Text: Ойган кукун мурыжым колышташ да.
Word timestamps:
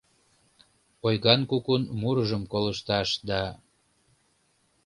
Ойган 1.05 1.41
кукун 1.49 1.83
мурыжым 1.99 2.43
колышташ 2.51 3.09
да. 3.29 3.43